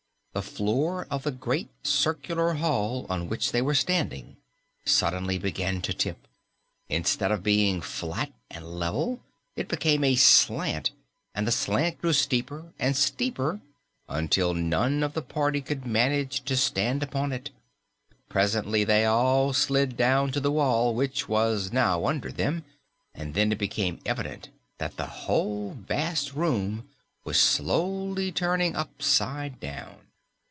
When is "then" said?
23.33-23.51